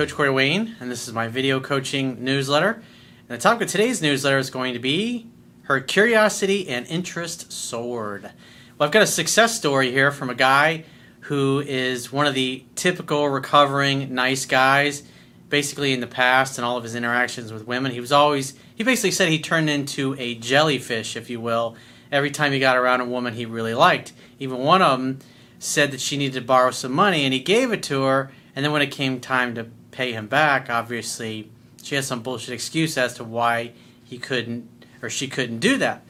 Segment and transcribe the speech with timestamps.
[0.00, 2.82] Coach Corey Wayne, and this is my video coaching newsletter.
[3.28, 5.26] And the topic of today's newsletter is going to be
[5.64, 8.22] Her Curiosity and Interest Soared.
[8.22, 10.84] Well, I've got a success story here from a guy
[11.24, 15.02] who is one of the typical recovering nice guys.
[15.50, 18.82] Basically, in the past and all of his interactions with women, he was always, he
[18.82, 21.76] basically said he turned into a jellyfish, if you will,
[22.10, 24.14] every time he got around a woman he really liked.
[24.38, 25.18] Even one of them
[25.58, 28.32] said that she needed to borrow some money, and he gave it to her.
[28.56, 31.50] And then when it came time to pay him back, obviously
[31.82, 33.72] she had some bullshit excuse as to why
[34.04, 34.68] he couldn't
[35.02, 36.02] or she couldn't do that.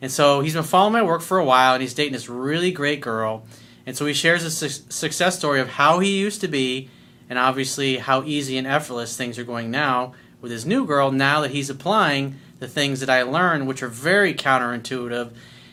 [0.00, 2.70] And so he's been following my work for a while, and he's dating this really
[2.70, 3.44] great girl.
[3.84, 6.88] And so he shares a su- success story of how he used to be,
[7.28, 11.10] and obviously how easy and effortless things are going now with his new girl.
[11.10, 15.32] Now that he's applying the things that I learned, which are very counterintuitive,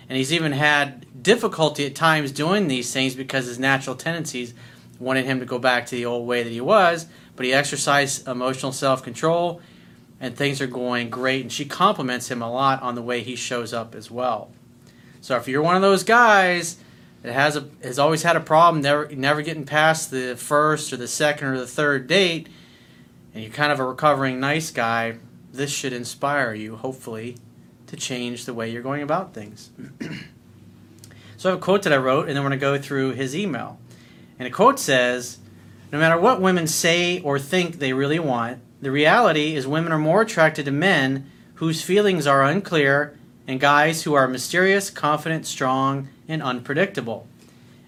[0.09, 4.53] and he's even had difficulty at times doing these things because his natural tendencies
[4.99, 7.07] wanted him to go back to the old way that he was.
[7.35, 9.61] But he exercised emotional self control,
[10.19, 11.41] and things are going great.
[11.41, 14.51] And she compliments him a lot on the way he shows up as well.
[15.21, 16.77] So if you're one of those guys
[17.23, 20.97] that has a has always had a problem never never getting past the first or
[20.97, 22.47] the second or the third date,
[23.33, 25.17] and you're kind of a recovering nice guy,
[25.51, 27.37] this should inspire you, hopefully,
[27.87, 29.71] to change the way you're going about things.
[31.37, 33.13] so I have a quote that I wrote, and then we're going to go through
[33.13, 33.79] his email.
[34.37, 35.39] And a quote says,
[35.95, 39.97] No matter what women say or think they really want, the reality is women are
[39.97, 46.09] more attracted to men whose feelings are unclear and guys who are mysterious, confident, strong,
[46.27, 47.29] and unpredictable.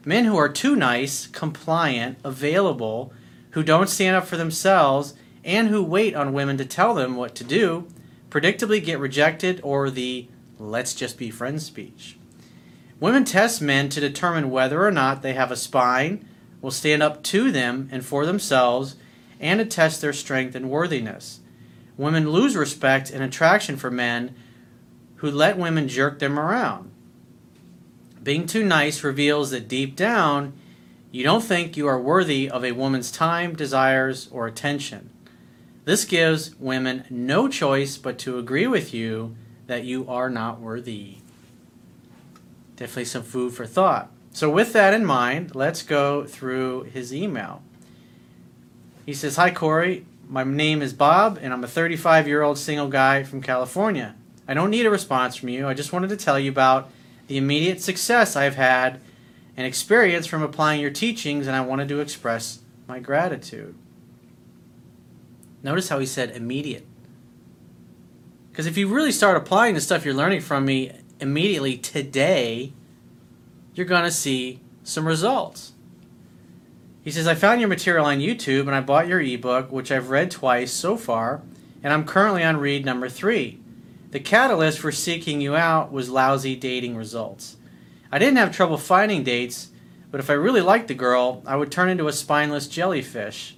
[0.05, 3.11] Men who are too nice, compliant, available,
[3.49, 5.13] who don't stand up for themselves,
[5.43, 7.89] and who wait on women to tell them what to do,
[8.29, 12.17] predictably get rejected or the let's just be friends speech.
[13.01, 16.25] Women test men to determine whether or not they have a spine,
[16.61, 18.95] will stand up to them and for themselves,
[19.39, 21.39] and attest their strength and worthiness.
[21.95, 24.35] Women lose respect and attraction for men
[25.15, 26.91] who let women jerk them around.
[28.21, 30.53] Being too nice reveals that deep down,
[31.11, 35.09] you don't think you are worthy of a woman's time, desires, or attention.
[35.85, 39.35] This gives women no choice but to agree with you
[39.67, 41.17] that you are not worthy.
[42.75, 44.11] Definitely some food for thought.
[44.37, 47.63] So, with that in mind, let's go through his email.
[49.03, 50.05] He says, Hi, Corey.
[50.29, 54.13] My name is Bob, and I'm a 35 year old single guy from California.
[54.47, 55.67] I don't need a response from you.
[55.67, 56.91] I just wanted to tell you about
[57.25, 59.01] the immediate success I've had
[59.57, 63.73] and experience from applying your teachings, and I wanted to express my gratitude.
[65.63, 66.85] Notice how he said immediate.
[68.51, 72.73] Because if you really start applying the stuff you're learning from me immediately today,
[73.77, 75.73] you're going to see some results.
[77.03, 80.09] He says, I found your material on YouTube and I bought your ebook, which I've
[80.09, 81.41] read twice so far,
[81.83, 83.59] and I'm currently on read number three.
[84.11, 87.57] The catalyst for seeking you out was lousy dating results.
[88.11, 89.69] I didn't have trouble finding dates,
[90.09, 93.57] but if I really liked the girl, I would turn into a spineless jellyfish.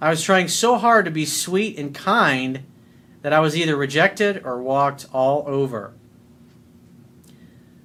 [0.00, 2.64] I was trying so hard to be sweet and kind
[3.22, 5.94] that I was either rejected or walked all over.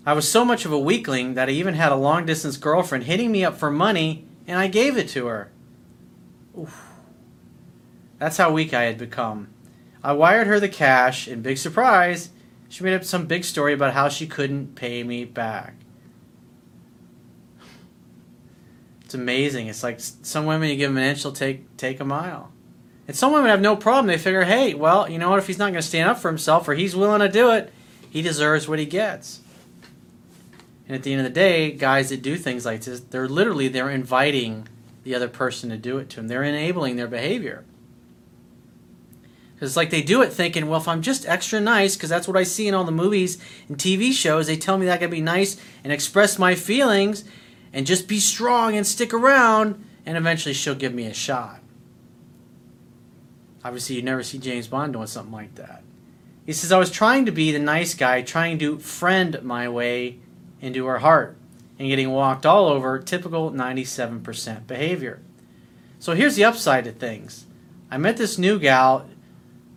[0.08, 3.04] I was so much of a weakling that I even had a long distance girlfriend
[3.04, 5.52] hitting me up for money and I gave it to her.
[6.58, 6.86] Oof.
[8.18, 9.50] That's how weak I had become.
[10.02, 12.30] I wired her the cash, and big surprise,
[12.70, 15.76] she made up some big story about how she couldn't pay me back.
[19.04, 19.68] It's amazing.
[19.68, 22.54] It's like some women, you give them an inch, they'll take take a mile.
[23.10, 24.08] And some women have no problem.
[24.08, 25.40] They figure, hey, well, you know what?
[25.40, 27.74] If he's not going to stand up for himself or he's willing to do it,
[28.10, 29.42] he deserves what he gets.
[30.88, 33.68] And at the end of the day, guys that do things like this, they're literally
[33.68, 34.68] they're inviting
[35.04, 36.28] the other person to do it to them.
[36.28, 37.66] They're enabling their behavior.
[39.60, 42.38] It's like they do it thinking, well, if I'm just extra nice, because that's what
[42.38, 43.38] I see in all the movies
[43.68, 47.24] and TV shows, they tell me that I can be nice and express my feelings
[47.74, 51.60] and just be strong and stick around, and eventually she'll give me a shot.
[53.64, 55.84] Obviously, you never see James Bond doing something like that.
[56.46, 60.20] He says, I was trying to be the nice guy, trying to friend my way
[60.62, 61.38] into her heart
[61.80, 65.20] and getting walked all over, typical 97% behavior.
[66.00, 67.46] So here's the upside to things.
[67.90, 69.08] I met this new gal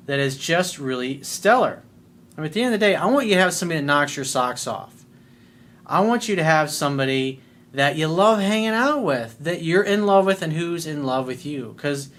[0.06, 1.82] that is just really stellar.
[2.36, 4.24] At the end of the day, I want you to have somebody that knocks your
[4.24, 5.04] socks off.
[5.86, 7.40] I want you to have somebody
[7.72, 11.26] that you love hanging out with, that you're in love with, and who's in love
[11.26, 11.74] with you.
[11.76, 12.10] Because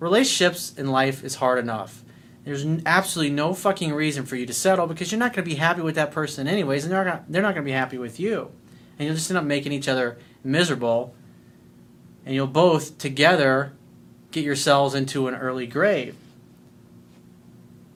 [0.00, 2.02] relationships in life is hard enough.
[2.50, 5.54] There's absolutely no fucking reason for you to settle because you're not going to be
[5.54, 8.18] happy with that person anyways, and they're not, they're not going to be happy with
[8.18, 8.50] you.
[8.98, 11.14] And you'll just end up making each other miserable,
[12.26, 13.74] and you'll both together
[14.32, 16.16] get yourselves into an early grave.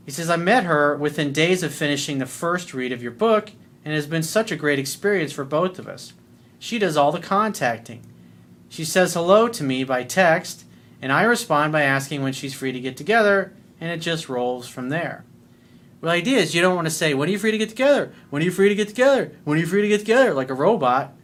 [0.05, 3.51] He says, I met her within days of finishing the first read of your book,
[3.85, 6.13] and it has been such a great experience for both of us.
[6.61, 8.07] She does all the contacting.
[8.69, 10.65] She says hello to me by text,
[11.03, 14.69] and I respond by asking when she's free to get together, and it just rolls
[14.69, 15.25] from there.
[16.01, 18.13] The idea is you don't want to say, When are you free to get together?
[18.31, 19.33] When are you free to get together?
[19.45, 20.35] When are you free to get together?
[20.35, 21.15] Like a robot.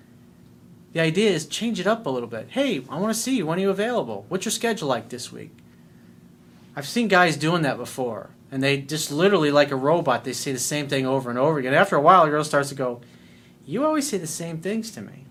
[0.92, 2.48] The idea is change it up a little bit.
[2.50, 3.46] Hey, I want to see you.
[3.46, 4.24] When are you available?
[4.28, 5.52] What's your schedule like this week?
[6.74, 10.52] I've seen guys doing that before, and they just literally, like a robot, they say
[10.52, 11.74] the same thing over and over again.
[11.74, 13.00] After a while, the girl starts to go,
[13.66, 15.26] You always say the same things to me.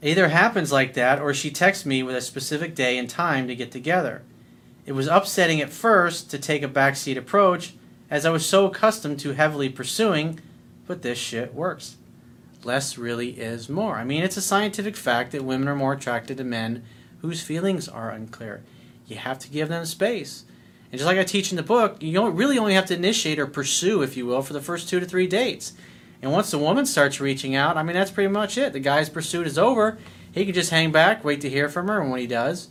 [0.00, 3.48] It either happens like that, or she texts me with a specific day and time
[3.48, 4.22] to get together.
[4.86, 7.74] It was upsetting at first to take a backseat approach,
[8.10, 10.40] as I was so accustomed to heavily pursuing,
[10.86, 11.96] but this shit works
[12.64, 13.96] less really is more.
[13.96, 16.84] I mean, it's a scientific fact that women are more attracted to men
[17.20, 18.62] whose feelings are unclear.
[19.06, 20.44] You have to give them space.
[20.90, 23.38] And just like I teach in the book, you don't really only have to initiate
[23.38, 25.72] or pursue, if you will, for the first two to three dates.
[26.22, 28.72] And once the woman starts reaching out, I mean, that's pretty much it.
[28.72, 29.98] The guy's pursuit is over.
[30.32, 32.68] He can just hang back, wait to hear from her, and when he does,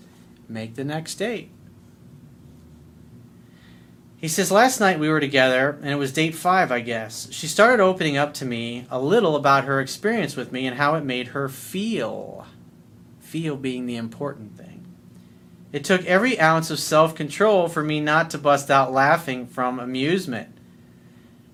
[0.49, 1.49] make the next date.
[4.23, 7.27] He says, Last night we were together, and it was date five, I guess.
[7.31, 10.95] She started opening up to me a little about her experience with me and how
[10.95, 12.47] it made her feel.
[13.19, 14.85] Feel being the important thing.
[15.73, 19.77] It took every ounce of self control for me not to bust out laughing from
[19.77, 20.55] amusement.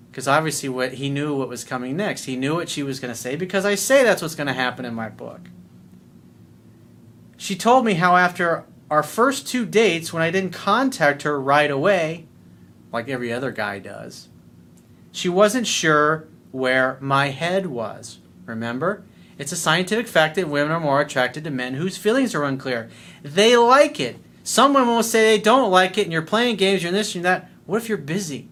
[0.08, 2.26] Because obviously, what he knew what was coming next.
[2.26, 4.52] He knew what she was going to say because I say that's what's going to
[4.52, 5.40] happen in my book.
[7.36, 11.72] She told me how after our first two dates, when I didn't contact her right
[11.72, 12.28] away,
[12.92, 14.28] like every other guy does.
[15.12, 18.18] She wasn't sure where my head was.
[18.46, 19.04] Remember?
[19.38, 22.90] It's a scientific fact that women are more attracted to men whose feelings are unclear.
[23.22, 24.18] They like it.
[24.42, 27.22] Some women will say they don't like it and you're playing games, you're this, you're
[27.22, 27.50] that.
[27.66, 28.48] What if you're busy?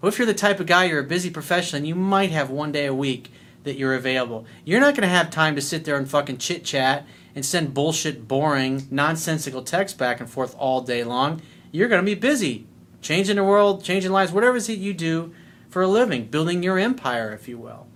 [0.00, 2.50] What if you're the type of guy, you're a busy professional, and you might have
[2.50, 3.30] one day a week
[3.64, 4.46] that you're available?
[4.64, 7.74] You're not going to have time to sit there and fucking chit chat and send
[7.74, 11.40] bullshit, boring, nonsensical texts back and forth all day long.
[11.70, 12.66] You're going to be busy
[13.02, 15.34] changing the world, changing lives, whatever it is you do
[15.68, 17.86] for a living, building your empire, if you will.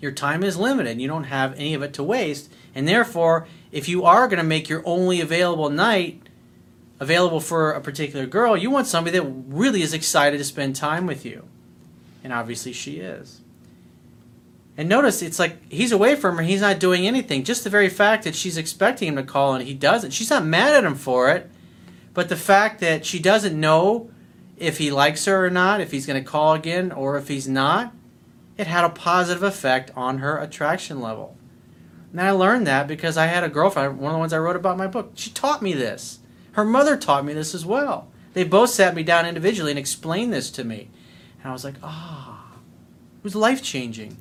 [0.00, 1.00] Your time is limited.
[1.00, 2.52] You don't have any of it to waste.
[2.74, 6.22] And therefore, if you are going to make your only available night
[6.98, 11.06] available for a particular girl, you want somebody that really is excited to spend time
[11.06, 11.46] with you.
[12.24, 13.40] And obviously, she is.
[14.78, 17.44] And notice it's like he's away from her, he's not doing anything.
[17.44, 20.44] Just the very fact that she's expecting him to call and he doesn't, she's not
[20.44, 21.50] mad at him for it.
[22.16, 24.08] But the fact that she doesn't know
[24.56, 27.46] if he likes her or not, if he's going to call again or if he's
[27.46, 27.92] not,
[28.56, 31.36] it had a positive effect on her attraction level.
[32.12, 34.56] And I learned that because I had a girlfriend, one of the ones I wrote
[34.56, 35.12] about in my book.
[35.14, 36.20] She taught me this.
[36.52, 38.08] Her mother taught me this as well.
[38.32, 40.88] They both sat me down individually and explained this to me.
[41.42, 42.54] And I was like, ah,
[43.18, 44.16] it was life changing.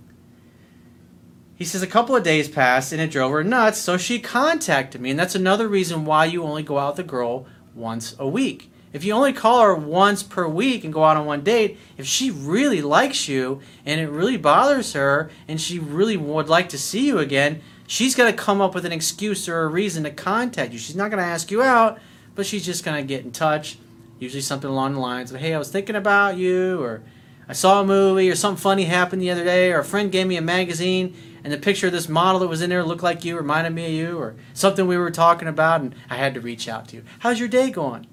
[1.55, 4.99] He says a couple of days passed and it drove her nuts, so she contacted
[4.99, 5.11] me.
[5.11, 8.71] And that's another reason why you only go out with a girl once a week.
[8.93, 12.05] If you only call her once per week and go out on one date, if
[12.05, 16.77] she really likes you and it really bothers her and she really would like to
[16.77, 20.11] see you again, she's going to come up with an excuse or a reason to
[20.11, 20.79] contact you.
[20.79, 21.99] She's not going to ask you out,
[22.35, 23.77] but she's just going to get in touch.
[24.17, 27.03] Usually something along the lines of, hey, I was thinking about you, or
[27.49, 30.25] I saw a movie, or something funny happened the other day, or a friend gave
[30.25, 31.13] me a magazine
[31.45, 33.85] and the picture of this model that was in there looked like you, reminded me
[33.85, 36.95] of you, or something we were talking about, and I had to reach out to
[36.95, 37.03] you.
[37.19, 38.07] How's your day going?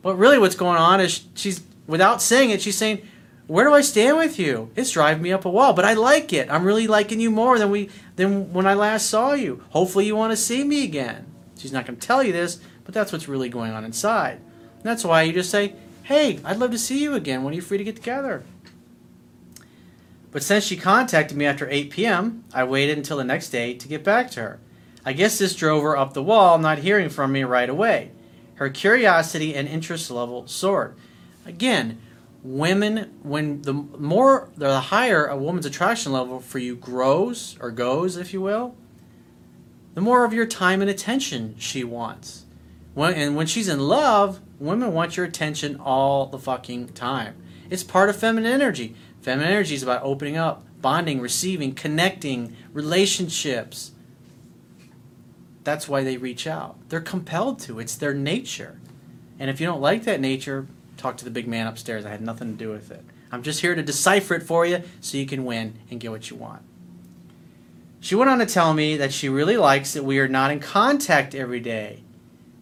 [0.00, 3.06] But really, what's going on is she's, without saying it, she's saying,
[3.48, 4.70] where do I stand with you?
[4.76, 6.50] It's driving me up a wall, but I like it.
[6.50, 9.62] I'm really liking you more than we than when I last saw you.
[9.68, 11.26] Hopefully, you want to see me again.
[11.58, 14.40] She's not going to tell you this, but that's what's really going on inside.
[14.76, 17.42] And that's why you just say, "Hey, I'd love to see you again.
[17.42, 18.44] When are you free to get together?"
[20.30, 23.88] But since she contacted me after 8 p.m., I waited until the next day to
[23.88, 24.60] get back to her.
[25.04, 28.10] I guess this drove her up the wall, not hearing from me right away.
[28.56, 30.96] Her curiosity and interest level soared.
[31.46, 31.98] Again,
[32.42, 38.16] women, when the more, the higher a woman's attraction level for you grows, or goes,
[38.16, 38.76] if you will,
[39.94, 42.44] the more of your time and attention she wants.
[42.94, 47.34] When, and when she's in love, women want your attention all the fucking time.
[47.70, 48.94] It's part of feminine energy.
[49.20, 53.92] Feminine energy is about opening up, bonding, receiving, connecting, relationships.
[55.64, 56.76] That's why they reach out.
[56.88, 58.80] They're compelled to, it's their nature.
[59.38, 62.06] And if you don't like that nature, talk to the big man upstairs.
[62.06, 63.04] I had nothing to do with it.
[63.30, 66.30] I'm just here to decipher it for you so you can win and get what
[66.30, 66.62] you want.
[68.00, 70.60] She went on to tell me that she really likes that we are not in
[70.60, 72.02] contact every day.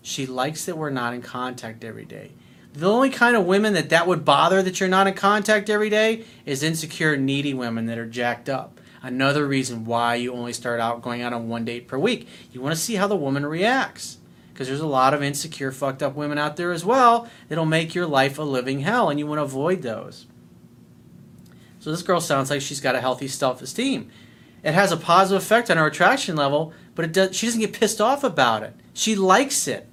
[0.03, 2.33] She likes that we're not in contact every day.
[2.77, 5.89] The only kind of women that that would bother that you're not in contact every
[5.89, 8.79] day is insecure, needy women that are jacked up.
[9.03, 12.29] Another reason why you only start out going out on one date per week.
[12.53, 14.19] You want to see how the woman reacts.
[14.53, 17.95] Because there's a lot of insecure, fucked up women out there as well that'll make
[17.95, 20.27] your life a living hell, and you want to avoid those.
[21.79, 24.11] So this girl sounds like she's got a healthy self-esteem.
[24.63, 27.73] It has a positive effect on her attraction level, but it does, she doesn't get
[27.73, 28.75] pissed off about it.
[28.93, 29.89] She likes it.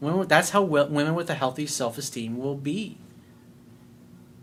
[0.00, 2.98] Women, that's how women with a healthy self-esteem will be.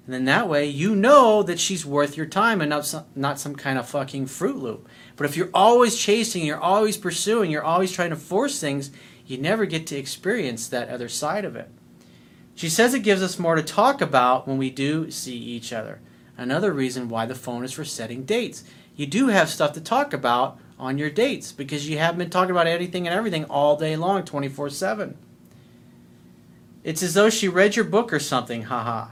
[0.06, 3.40] And then that way, you know that she's worth your time and not some, not
[3.40, 4.90] some kind of fucking Fruit Loop.
[5.16, 8.92] But if you're always chasing, you're always pursuing, you're always trying to force things,
[9.28, 11.70] you never get to experience that other side of it.
[12.56, 16.02] She says it gives us more to talk about when we do see each other.
[16.38, 18.64] Another reason why the phone is for setting dates.
[18.96, 22.52] You do have stuff to talk about on your dates because you haven't been talking
[22.52, 25.18] about anything and everything all day long, 24 7.
[26.84, 29.10] It's as though she read your book or something, haha.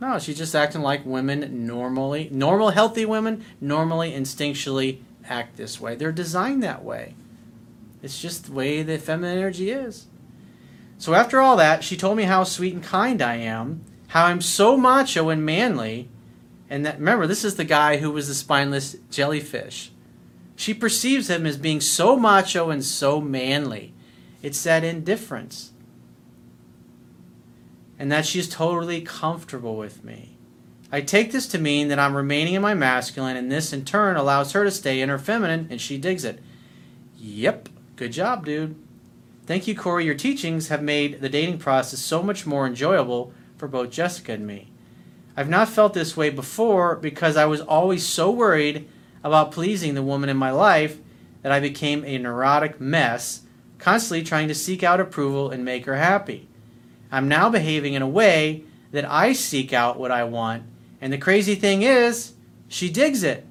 [0.00, 5.96] No, she's just acting like women normally, normal, healthy women normally instinctually act this way.
[5.96, 7.14] They're designed that way.
[8.02, 10.06] It's just the way the feminine energy is.
[10.98, 14.40] So after all that, she told me how sweet and kind I am, how I'm
[14.40, 16.08] so macho and manly,
[16.70, 19.90] and that remember, this is the guy who was the spineless jellyfish.
[20.54, 23.94] She perceives him as being so macho and so manly.
[24.42, 25.72] It's that indifference.
[27.98, 30.36] And that she's totally comfortable with me.
[30.90, 34.16] I take this to mean that I'm remaining in my masculine, and this in turn
[34.16, 36.40] allows her to stay in her feminine, and she digs it.
[37.18, 38.76] Yep, good job, dude.
[39.46, 40.04] Thank you, Corey.
[40.04, 44.46] Your teachings have made the dating process so much more enjoyable for both Jessica and
[44.46, 44.70] me.
[45.36, 48.88] I've not felt this way before because I was always so worried
[49.22, 50.98] about pleasing the woman in my life
[51.42, 53.42] that I became a neurotic mess,
[53.78, 56.47] constantly trying to seek out approval and make her happy.
[57.10, 60.64] I'm now behaving in a way that I seek out what I want,
[61.00, 62.34] and the crazy thing is,
[62.68, 63.46] she digs it.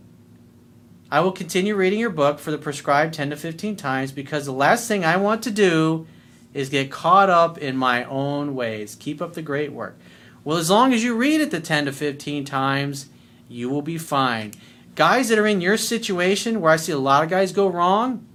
[1.10, 4.52] I will continue reading your book for the prescribed 10 to 15 times because the
[4.52, 6.06] last thing I want to do
[6.54, 8.96] is get caught up in my own ways.
[8.96, 9.98] Keep up the great work.
[10.44, 13.08] Well, as long as you read it the 10 to 15 times,
[13.48, 14.54] you will be fine.
[14.96, 18.26] Guys that are in your situation where I see a lot of guys go wrong,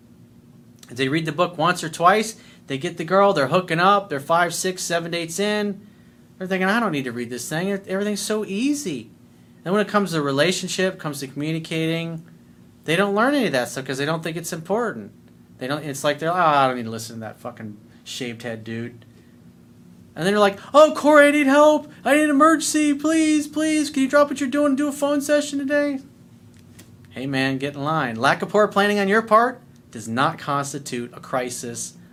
[0.91, 4.21] they read the book once or twice, they get the girl, they're hooking up, they're
[4.21, 5.87] five, six, seven dates in.
[6.39, 7.71] They're thinking, I don't need to read this thing.
[7.71, 9.11] Everything's so easy.
[9.63, 12.27] Then when it comes to relationship, comes to communicating,
[12.85, 15.13] they don't learn any of that stuff because they don't think it's important.
[15.59, 15.85] They don't.
[15.85, 19.05] It's like they're, oh, I don't need to listen to that fucking shaved head dude.
[20.15, 21.91] And then they're like, oh, Corey, I need help.
[22.05, 22.93] I need an emergency.
[22.95, 26.01] Please, please, can you drop what you're doing and do a phone session today?
[27.11, 28.17] Hey, man, get in line.
[28.17, 31.95] Lack of poor planning on your part does not constitute a crisis